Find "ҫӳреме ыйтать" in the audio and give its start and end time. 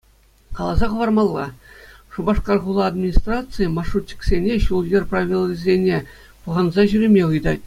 6.93-7.59